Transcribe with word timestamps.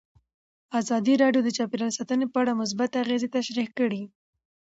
ازادي 0.79 1.13
راډیو 1.23 1.41
د 1.45 1.49
چاپیریال 1.57 1.91
ساتنه 1.97 2.25
په 2.31 2.37
اړه 2.41 2.59
مثبت 2.61 2.91
اغېزې 3.03 3.29
تشریح 3.37 3.67
کړي. 3.77 4.03